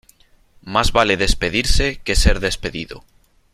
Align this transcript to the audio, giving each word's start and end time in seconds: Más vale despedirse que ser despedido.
Más 0.63 0.91
vale 0.93 1.15
despedirse 1.15 1.97
que 2.03 2.15
ser 2.15 2.39
despedido. 2.39 3.03